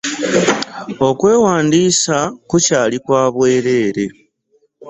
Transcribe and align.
Okwewandiisa 1.07 2.17
kukyali 2.49 2.97
kwa 3.05 3.23
bwereere. 3.33 4.05